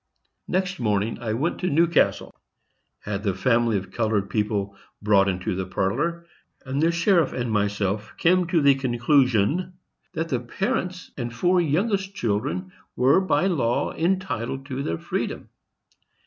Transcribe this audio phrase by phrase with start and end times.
[0.47, 2.33] Next morning I went to Newcastle:
[3.01, 6.25] had the family of colored people brought into the parlor,
[6.65, 9.73] and the sheriff and myself came to the conclusion
[10.13, 15.49] that the parents and four youngest children were by law entitled to their freedom.